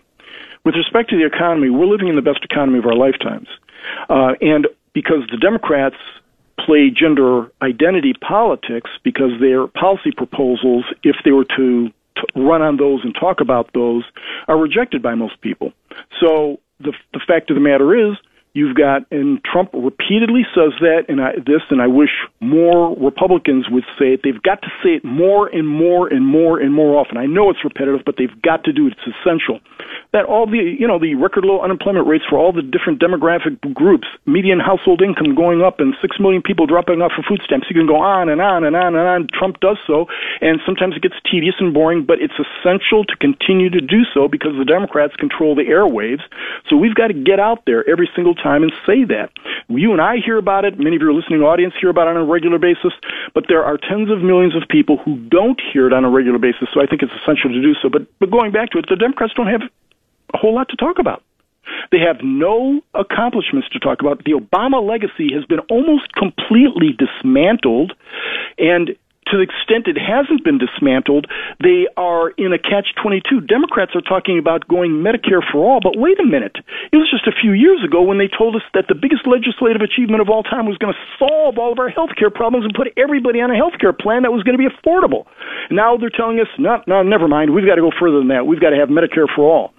[0.65, 3.47] With respect to the economy, we're living in the best economy of our lifetimes.
[4.10, 5.95] Uh, and because the Democrats
[6.65, 12.78] play gender identity politics because their policy proposals, if they were to, to run on
[12.78, 14.04] those and talk about those,
[14.47, 15.71] are rejected by most people.
[16.19, 18.17] So the the fact of the matter is,
[18.53, 22.09] You've got, and Trump repeatedly says that, and I, this, and I wish
[22.41, 24.21] more Republicans would say it.
[24.23, 27.17] They've got to say it more and more and more and more often.
[27.17, 28.97] I know it's repetitive, but they've got to do it.
[28.97, 29.62] It's essential.
[30.13, 33.62] That all the, you know, the record low unemployment rates for all the different demographic
[33.73, 37.67] groups, median household income going up, and six million people dropping off for food stamps.
[37.69, 39.27] You can go on and on and on and on.
[39.29, 40.07] Trump does so,
[40.41, 44.27] and sometimes it gets tedious and boring, but it's essential to continue to do so
[44.27, 46.25] because the Democrats control the airwaves.
[46.65, 49.30] So we've got to get out there every single time and say that.
[49.67, 50.80] You and I hear about it.
[50.80, 52.93] Many of your listening audience hear about it on a regular basis,
[53.34, 56.39] but there are tens of millions of people who don't hear it on a regular
[56.39, 56.67] basis.
[56.73, 57.89] So I think it's essential to do so.
[57.89, 59.62] But but going back to it, the Democrats don't have
[60.34, 61.23] a whole lot to talk about.
[61.91, 64.23] They have no accomplishments to talk about.
[64.23, 67.93] The Obama legacy has been almost completely dismantled,
[68.58, 68.95] and
[69.29, 71.27] to the extent it hasn't been dismantled,
[71.61, 73.41] they are in a catch 22.
[73.45, 76.57] Democrats are talking about going Medicare for all, but wait a minute.
[76.91, 79.81] It was just a few years ago when they told us that the biggest legislative
[79.81, 82.73] achievement of all time was going to solve all of our health care problems and
[82.73, 85.25] put everybody on a health care plan that was going to be affordable.
[85.69, 87.53] Now they're telling us, no, no, never mind.
[87.53, 88.45] We've got to go further than that.
[88.45, 89.73] We've got to have Medicare for all.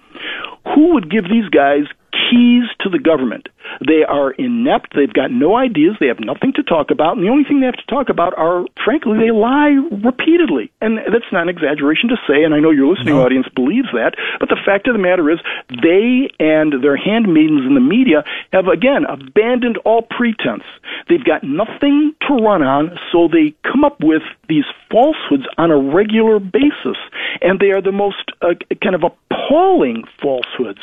[0.75, 1.89] Who would give these guys
[2.29, 3.47] keys to the government?
[3.85, 4.93] They are inept.
[4.95, 5.95] They've got no ideas.
[5.99, 7.15] They have nothing to talk about.
[7.17, 10.71] And the only thing they have to talk about are, frankly, they lie repeatedly.
[10.81, 13.23] And that's not an exaggeration to say, and I know your listening no.
[13.23, 14.15] audience believes that.
[14.39, 18.67] But the fact of the matter is, they and their handmaidens in the media have,
[18.67, 20.63] again, abandoned all pretense.
[21.07, 25.77] They've got nothing to run on, so they come up with these falsehoods on a
[25.77, 26.97] regular basis.
[27.41, 28.53] And they are the most uh,
[28.83, 30.81] kind of appalling falsehoods.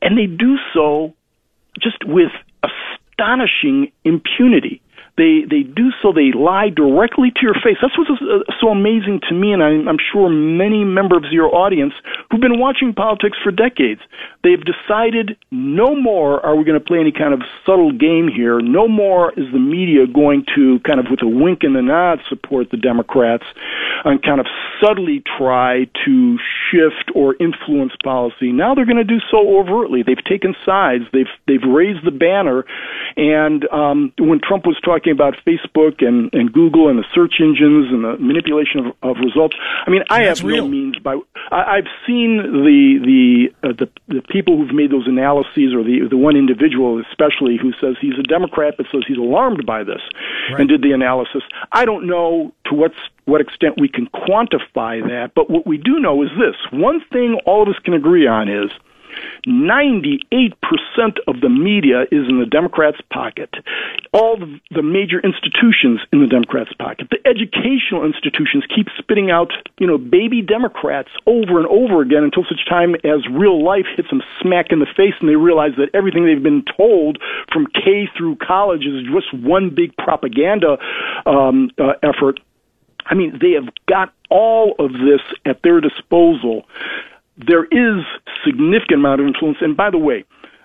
[0.00, 1.14] And they do so
[1.80, 2.30] just with
[2.62, 4.80] astonishing impunity.
[5.18, 6.12] They they do so.
[6.14, 7.76] They lie directly to your face.
[7.82, 8.22] That's what's
[8.62, 11.92] so amazing to me, and I'm, I'm sure many members of your audience
[12.30, 14.00] who've been watching politics for decades.
[14.44, 18.60] They've decided no more are we going to play any kind of subtle game here.
[18.60, 22.20] No more is the media going to kind of with a wink and a nod
[22.28, 23.44] support the Democrats
[24.04, 24.46] and kind of
[24.80, 26.38] subtly try to
[26.70, 28.52] shift or influence policy.
[28.52, 30.04] Now they're going to do so overtly.
[30.06, 31.04] They've taken sides.
[31.12, 32.64] They've they've raised the banner,
[33.16, 37.90] and um, when Trump was talking about Facebook and, and Google and the search engines
[37.90, 40.64] and the manipulation of, of results, I mean, I have real.
[40.64, 41.18] no means by
[41.50, 42.98] I, I've seen the
[43.62, 47.56] the uh, the the people who've made those analyses, or the the one individual especially
[47.60, 50.00] who says he's a Democrat but says he's alarmed by this,
[50.50, 50.60] right.
[50.60, 51.42] and did the analysis.
[51.72, 55.98] I don't know to what's what extent we can quantify that, but what we do
[55.98, 58.70] know is this: one thing all of us can agree on is
[59.46, 60.52] 98%
[61.26, 63.54] of the media is in the Democrats' pocket.
[64.12, 67.08] All the, major institutions in the Democrats' pocket.
[67.10, 72.44] The educational institutions keep spitting out, you know, baby Democrats over and over again until
[72.44, 75.90] such time as real life hits them smack in the face and they realize that
[75.94, 77.18] everything they've been told
[77.52, 80.78] from K through college is just one big propaganda
[81.26, 82.40] um, uh, effort.
[83.06, 86.66] I mean, they have got all of this at their disposal
[87.46, 88.04] there is
[88.44, 89.58] significant amount of influence.
[89.60, 90.24] And by the way,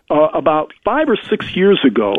[0.10, 2.14] uh, about five or six years ago,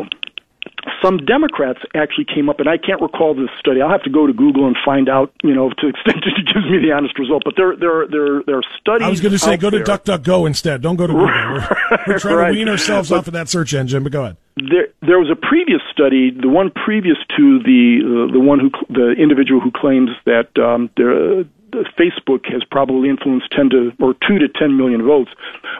[1.01, 3.81] some Democrats actually came up, and I can't recall this study.
[3.81, 6.33] I'll have to go to Google and find out, you know, to the extent that
[6.37, 7.41] it gives me the honest result.
[7.43, 9.05] But there, there, there, there are studies.
[9.05, 9.83] I was going to say, go there.
[9.83, 10.81] to DuckDuckGo instead.
[10.81, 11.25] Don't go to Google.
[11.27, 11.67] We're,
[12.07, 12.51] we're trying Right.
[12.51, 14.03] to wean ourselves But- off of that search engine.
[14.03, 14.37] But go ahead.
[14.57, 18.69] There, there was a previous study, the one previous to the uh, the one who
[18.87, 21.49] the individual who claims that um, there, the
[21.97, 25.31] Facebook has probably influenced ten to or two to ten million votes.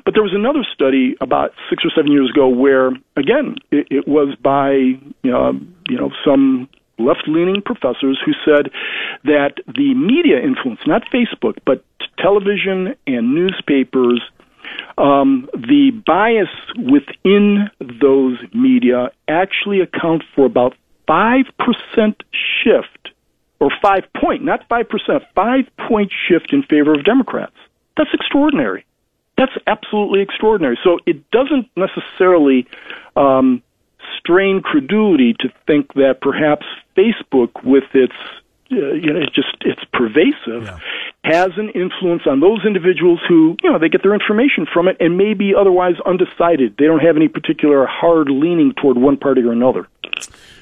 [0.04, 4.08] But there was another study about six or seven years ago where, again, it, it
[4.08, 8.72] was by you know, you know some left-leaning professors who said
[9.26, 11.84] that the media influence, not Facebook, but
[12.18, 14.22] television and newspapers
[14.98, 20.74] um, the bias within those media actually account for about
[21.08, 21.46] 5%
[22.64, 23.10] shift,
[23.60, 24.86] or 5 point, not 5%,
[25.36, 27.56] 5 point shift in favor of Democrats.
[27.98, 28.86] That's extraordinary.
[29.38, 30.78] That's absolutely extraordinary.
[30.84, 32.68] So it doesn't necessarily
[33.16, 33.62] um,
[34.20, 36.66] strain credulity to think that perhaps
[36.98, 38.14] Facebook, with its
[38.72, 40.68] uh, you know, it just it's pervasive,
[41.24, 44.98] has an influence on those individuals who you know they get their information from it
[45.00, 46.76] and may be otherwise undecided.
[46.80, 49.88] They don't have any particular hard leaning toward one party or another.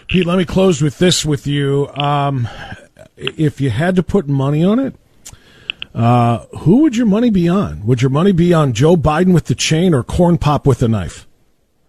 [0.07, 1.87] Pete, let me close with this with you.
[1.95, 2.47] Um,
[3.17, 4.95] if you had to put money on it,
[5.93, 7.85] uh, who would your money be on?
[7.85, 10.87] Would your money be on Joe Biden with the chain or Corn Pop with the
[10.87, 11.27] knife?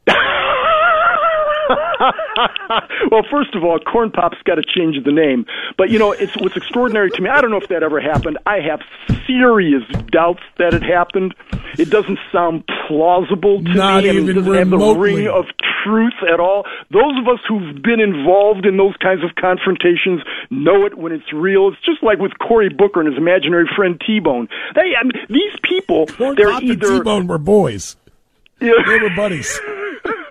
[3.11, 5.47] well, first of all, Corn Pop's got to change the name.
[5.77, 7.29] But you know, it's what's extraordinary to me.
[7.29, 8.39] I don't know if that ever happened.
[8.47, 8.81] I have
[9.27, 11.35] serious doubts that it happened.
[11.79, 14.13] It doesn't sound plausible to Not me.
[14.13, 15.47] Mean, it doesn't have the ring of
[15.85, 16.65] truth at all.
[16.91, 21.33] Those of us who've been involved in those kinds of confrontations know it when it's
[21.33, 21.69] real.
[21.69, 24.49] It's just like with Cory Booker and his imaginary friend T-Bone.
[24.75, 27.97] They, I mean, these people, Corn they're Pop and either T-Bone were boys.
[28.61, 28.73] Yeah.
[28.87, 29.61] They were buddies.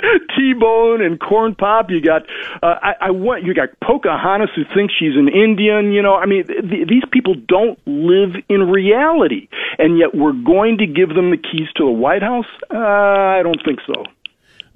[0.00, 1.90] got T-Bone and Corn Pop.
[1.90, 2.22] You got
[2.62, 5.92] uh, I, I want you got Pocahontas who thinks she's an Indian.
[5.92, 10.32] You know, I mean, th- th- these people don't live in reality, and yet we're
[10.32, 12.46] going to give them the keys to the White House.
[12.72, 14.04] Uh, I don't think so.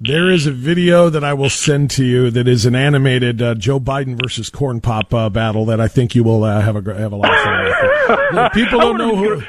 [0.01, 3.55] There is a video that I will send to you that is an animated uh,
[3.55, 6.93] Joe Biden versus Corn Pop uh, battle that I think you will uh, have a
[6.97, 8.51] have a lot of fun with.
[8.53, 9.41] People don't know who.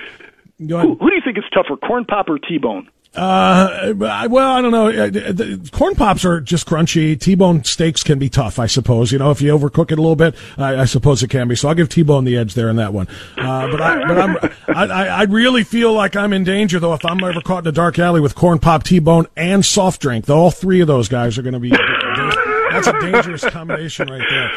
[0.59, 2.89] Who, who do you think is tougher, Corn Pop or T-Bone?
[3.15, 4.89] Uh, well, I don't know.
[4.89, 7.21] Uh, Corn pops are just crunchy.
[7.21, 9.11] T-bone steaks can be tough, I suppose.
[9.11, 11.57] You know, if you overcook it a little bit, I, I suppose it can be.
[11.57, 13.09] So I'll give T-bone the edge there in that one.
[13.37, 14.37] Uh, but I, but I'm,
[14.69, 17.73] I, I, really feel like I'm in danger though if I'm ever caught in a
[17.73, 20.31] dark alley with corn pop, T-bone, and soft drink.
[20.31, 21.71] All three of those guys are going to be.
[21.71, 24.51] That's a dangerous combination right there.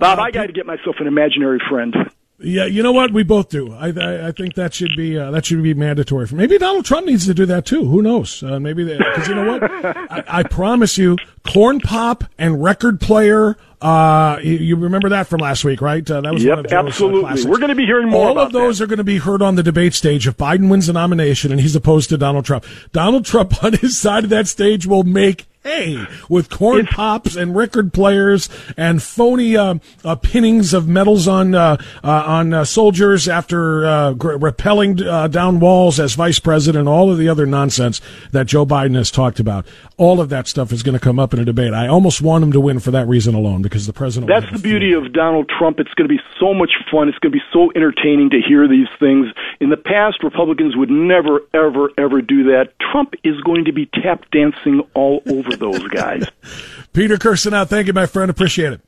[0.00, 1.94] Bob, I got to get myself an imaginary friend.
[2.42, 3.12] Yeah, you know what?
[3.12, 3.72] We both do.
[3.74, 6.26] I I, I think that should be uh, that should be mandatory.
[6.26, 7.84] For maybe Donald Trump needs to do that too.
[7.84, 8.42] Who knows?
[8.42, 9.62] Uh, maybe because you know what?
[10.10, 13.56] I, I promise you, corn pop and record player.
[13.82, 16.08] Uh, you, you remember that from last week, right?
[16.10, 17.50] Uh, that was Yep, one of Joe's, uh, absolutely.
[17.50, 19.62] We're gonna be hearing more All of those are going to be heard on the
[19.62, 22.64] debate stage if Biden wins the nomination and he's opposed to Donald Trump.
[22.92, 27.54] Donald Trump on his side of that stage will make hay with corn pops and
[27.54, 33.28] record players and phony uh, uh, pinnings of medals on uh, uh, on uh, soldiers
[33.28, 36.88] after uh, gr- rappelling uh, down walls as vice president.
[36.88, 38.00] All of the other nonsense
[38.32, 39.66] that Joe Biden has talked about.
[39.98, 41.74] All of that stuff is going to come up in a debate.
[41.74, 44.28] I almost want him to win for that reason alone because the president.
[44.28, 45.78] That's the beauty of Donald Trump.
[45.78, 47.08] It's going to be so much fun.
[47.08, 49.26] It's going to be so entertaining to hear these things.
[49.60, 52.72] In the past, Republicans would never, ever, ever do that.
[52.80, 56.26] Trump is going to be tap dancing all over those guys.
[56.92, 58.30] Peter Kirsanow Thank you, my friend.
[58.30, 58.80] Appreciate it.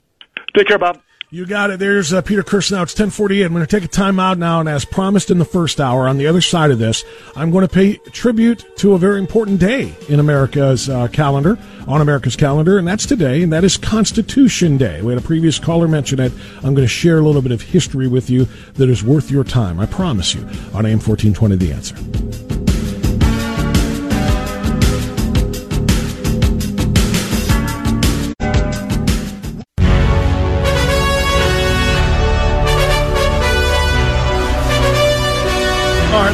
[0.55, 1.01] Take care, Bob.
[1.35, 1.79] You got it.
[1.79, 3.43] There's uh, Peter Kirsanow It's 1048.
[3.43, 6.07] I'm going to take a time out now, and as promised in the first hour,
[6.07, 9.59] on the other side of this, I'm going to pay tribute to a very important
[9.59, 14.77] day in America's uh, calendar, on America's calendar, and that's today, and that is Constitution
[14.77, 15.01] Day.
[15.01, 16.33] We had a previous caller mention it.
[16.57, 19.43] I'm going to share a little bit of history with you that is worth your
[19.43, 19.81] time.
[19.81, 20.43] I promise you.
[20.75, 22.52] On AM 1420, The Answer.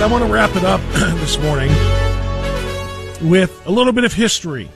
[0.08, 0.80] I want to wrap it up
[1.20, 1.68] this morning
[3.30, 4.70] with a little bit of history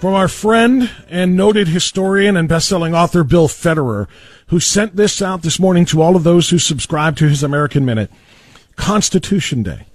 [0.00, 4.08] from our friend and noted historian and best-selling author Bill Federer,
[4.48, 7.84] who sent this out this morning to all of those who subscribe to his American
[7.84, 8.10] Minute.
[8.74, 9.86] Constitution Day.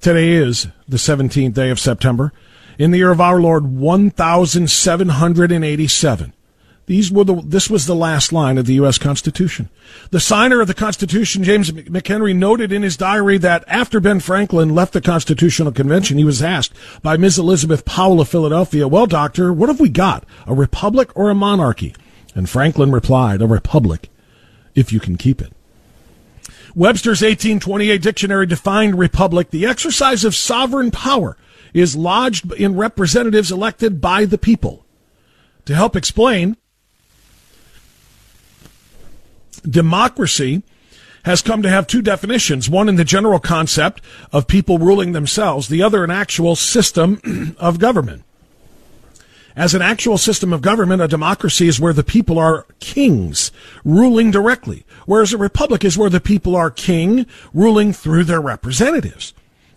[0.00, 2.32] Today is the 17th day of September
[2.80, 6.32] in the year of our Lord 1787.
[6.88, 8.96] These were the, this was the last line of the U.S.
[8.96, 9.68] Constitution.
[10.10, 14.74] The signer of the Constitution, James McHenry, noted in his diary that after Ben Franklin
[14.74, 16.72] left the Constitutional Convention, he was asked
[17.02, 17.38] by Ms.
[17.38, 20.24] Elizabeth Powell of Philadelphia, well, doctor, what have we got?
[20.46, 21.94] A republic or a monarchy?
[22.34, 24.08] And Franklin replied, a republic,
[24.74, 25.52] if you can keep it.
[26.74, 31.36] Webster's 1828 dictionary defined republic, the exercise of sovereign power
[31.74, 34.86] is lodged in representatives elected by the people.
[35.66, 36.56] To help explain,
[39.62, 40.62] democracy
[41.24, 44.02] has come to have two definitions one in the general concept
[44.32, 48.24] of people ruling themselves, the other an actual system of government.
[49.56, 53.50] As an actual system of government, a democracy is where the people are kings,
[53.84, 59.34] ruling directly, whereas a republic is where the people are king, ruling through their representatives.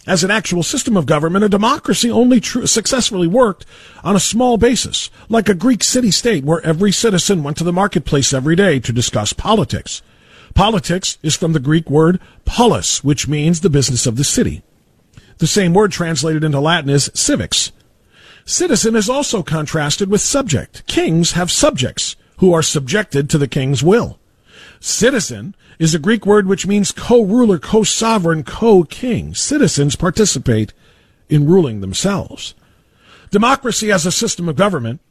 [0.07, 3.65] As an actual system of government, a democracy only tr- successfully worked
[4.03, 7.73] on a small basis, like a Greek city state where every citizen went to the
[7.73, 10.01] marketplace every day to discuss politics.
[10.55, 14.63] Politics is from the Greek word polis, which means the business of the city.
[15.37, 17.71] The same word translated into Latin is civics.
[18.43, 20.85] Citizen is also contrasted with subject.
[20.87, 24.19] Kings have subjects who are subjected to the king's will.
[24.79, 29.33] Citizen is a Greek word which means co-ruler, co-sovereign, co-king.
[29.33, 30.73] Citizens participate
[31.27, 32.53] in ruling themselves.
[33.31, 35.01] Democracy as a system of government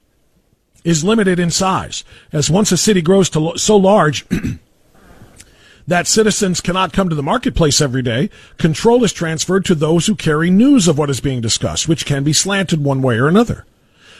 [0.84, 4.24] is limited in size, as once a city grows to lo- so large
[5.88, 10.14] that citizens cannot come to the marketplace every day, control is transferred to those who
[10.14, 13.66] carry news of what is being discussed, which can be slanted one way or another.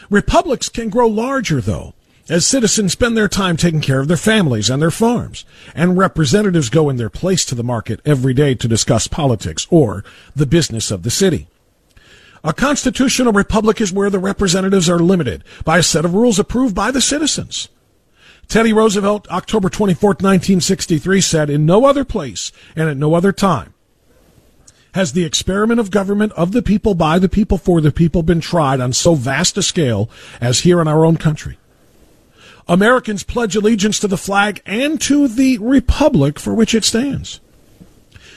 [0.09, 1.93] Republics can grow larger, though,
[2.31, 5.43] as citizens spend their time taking care of their families and their farms,
[5.75, 10.05] and representatives go in their place to the market every day to discuss politics or
[10.33, 11.49] the business of the city.
[12.41, 16.73] A constitutional republic is where the representatives are limited by a set of rules approved
[16.73, 17.67] by the citizens.
[18.47, 23.73] Teddy Roosevelt, October 24, 1963, said, In no other place and at no other time
[24.93, 28.41] has the experiment of government of the people, by the people, for the people been
[28.41, 30.09] tried on so vast a scale
[30.39, 31.57] as here in our own country.
[32.71, 37.41] Americans pledge allegiance to the flag and to the republic for which it stands.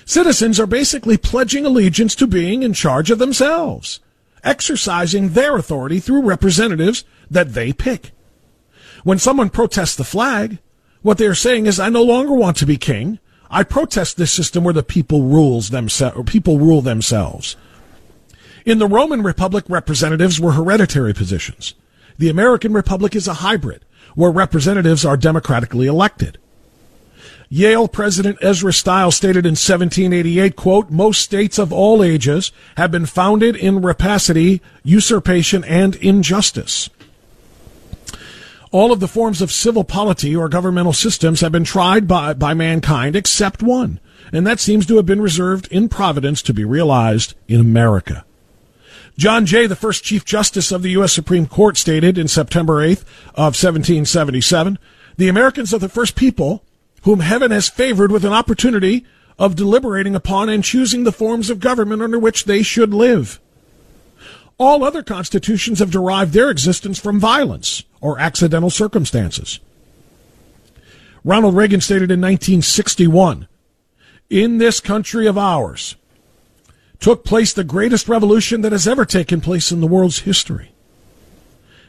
[0.04, 4.00] Citizens are basically pledging allegiance to being in charge of themselves,
[4.42, 8.10] exercising their authority through representatives that they pick.
[9.04, 10.58] When someone protests the flag,
[11.02, 13.20] what they are saying is, I no longer want to be king.
[13.52, 17.54] I protest this system where the people rules themselves, or people rule themselves.
[18.66, 21.74] In the Roman Republic, representatives were hereditary positions.
[22.18, 23.84] The American Republic is a hybrid,
[24.14, 26.38] where representatives are democratically elected.
[27.48, 33.06] Yale President Ezra Stiles stated in 1788, quote, most states of all ages have been
[33.06, 36.90] founded in rapacity, usurpation, and injustice.
[38.72, 42.54] All of the forms of civil polity or governmental systems have been tried by, by
[42.54, 44.00] mankind except one,
[44.32, 48.24] and that seems to have been reserved in Providence to be realized in America.
[49.16, 51.12] John Jay, the first Chief Justice of the U.S.
[51.12, 53.02] Supreme Court, stated in September 8th
[53.34, 54.78] of 1777,
[55.16, 56.64] the Americans are the first people
[57.02, 59.06] whom heaven has favored with an opportunity
[59.38, 63.40] of deliberating upon and choosing the forms of government under which they should live.
[64.58, 69.60] All other constitutions have derived their existence from violence or accidental circumstances.
[71.24, 73.48] Ronald Reagan stated in 1961
[74.28, 75.96] In this country of ours
[77.04, 80.72] took place the greatest revolution that has ever taken place in the world's history.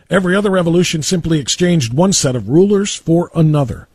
[0.10, 3.88] Every other revolution simply exchanged one set of rulers for another.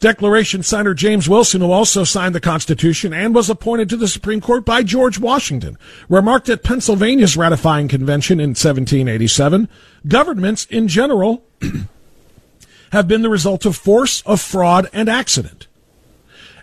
[0.00, 4.40] Declaration signer James Wilson, who also signed the Constitution and was appointed to the Supreme
[4.40, 9.68] Court by George Washington, remarked at Pennsylvania's ratifying convention in 1787
[10.08, 11.44] governments in general
[12.90, 15.67] have been the result of force, of fraud, and accident.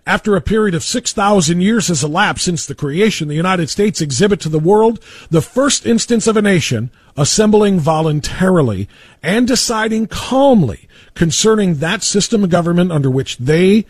[0.08, 4.40] After a period of 6,000 years has elapsed since the creation, the United States exhibit
[4.42, 5.00] to the world
[5.32, 8.88] the first instance of a nation assembling voluntarily
[9.24, 13.86] and deciding calmly concerning that system of government under which they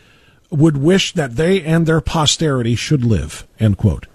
[0.49, 3.45] would wish that they and their posterity should live.
[3.59, 4.05] End quote.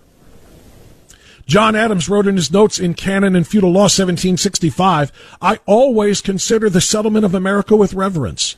[1.46, 6.70] John Adams wrote in his notes in Canon and Feudal Law 1765, I always consider
[6.70, 8.56] the settlement of America with reverence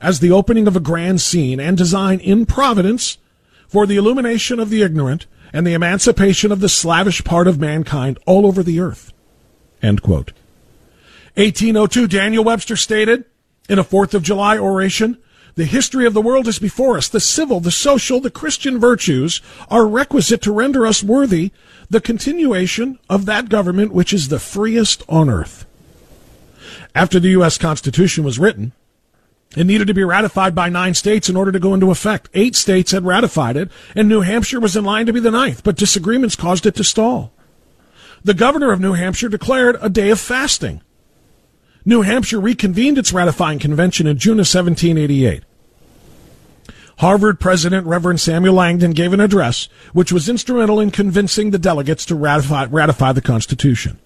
[0.00, 3.18] as the opening of a grand scene and design in providence
[3.68, 8.18] for the illumination of the ignorant and the emancipation of the slavish part of mankind
[8.26, 9.12] all over the earth.
[9.82, 10.32] End quote.
[11.34, 13.24] 1802, Daniel Webster stated
[13.68, 15.18] in a 4th of July oration,
[15.54, 17.08] the history of the world is before us.
[17.08, 21.50] The civil, the social, the Christian virtues are requisite to render us worthy
[21.88, 25.66] the continuation of that government which is the freest on earth.
[26.94, 27.58] After the U.S.
[27.58, 28.72] Constitution was written,
[29.56, 32.28] it needed to be ratified by nine states in order to go into effect.
[32.34, 35.64] Eight states had ratified it, and New Hampshire was in line to be the ninth,
[35.64, 37.32] but disagreements caused it to stall.
[38.22, 40.82] The governor of New Hampshire declared a day of fasting.
[41.84, 45.42] New Hampshire reconvened its ratifying convention in June of 1788.
[46.98, 52.04] Harvard President Reverend Samuel Langdon gave an address which was instrumental in convincing the delegates
[52.04, 53.98] to ratify, ratify the Constitution.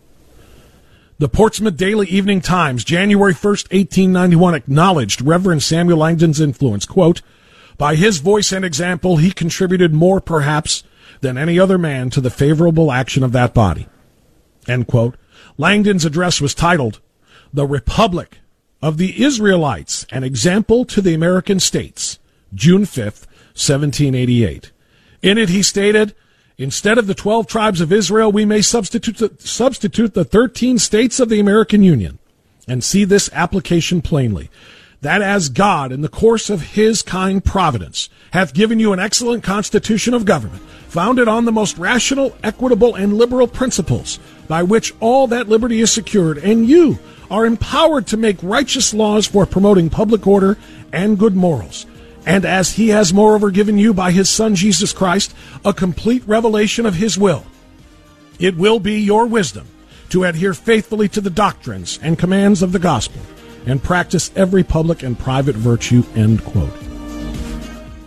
[1.17, 6.85] The Portsmouth Daily Evening Times, January 1st, 1891, acknowledged Reverend Samuel Langdon's influence.
[6.87, 7.23] Quote,
[7.79, 10.83] By his voice and example, he contributed more, perhaps,
[11.21, 13.87] than any other man to the favorable action of that body.
[14.67, 15.17] End quote.
[15.57, 16.99] Langdon's address was titled,
[17.53, 18.39] The Republic
[18.83, 22.19] of the Israelites, an example to the American states.
[22.53, 24.73] June 5th, 1788.
[25.23, 26.13] In it, he stated,
[26.57, 31.19] Instead of the 12 tribes of Israel, we may substitute the, substitute the 13 states
[31.19, 32.19] of the American Union
[32.69, 34.51] and see this application plainly.
[35.01, 39.43] That as God, in the course of his kind providence, hath given you an excellent
[39.43, 45.27] constitution of government, founded on the most rational, equitable, and liberal principles, by which all
[45.27, 46.99] that liberty is secured, and you
[47.31, 50.57] are empowered to make righteous laws for promoting public order
[50.93, 51.85] and good morals
[52.27, 56.87] and as he has moreover given you by his Son Jesus Christ a complete revelation
[56.87, 57.45] of his will,
[58.39, 59.67] it will be your wisdom
[60.11, 63.21] to adhere faithfully to the doctrines and commands of the gospel
[63.67, 66.03] and practice every public and private virtue.
[66.15, 66.73] End quote.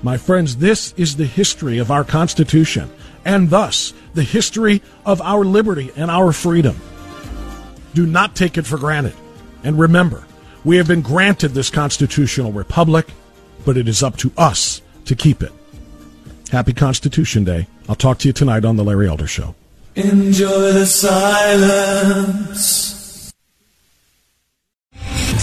[0.03, 2.89] My friends, this is the history of our Constitution
[3.25, 6.79] and thus the history of our liberty and our freedom.
[7.93, 9.15] Do not take it for granted.
[9.63, 10.23] And remember,
[10.63, 13.07] we have been granted this constitutional republic
[13.67, 15.51] but it is up to us to keep it.
[16.53, 17.67] Happy Constitution Day.
[17.89, 19.55] I'll talk to you tonight on The Larry Elder Show.
[19.93, 22.96] Enjoy the silence.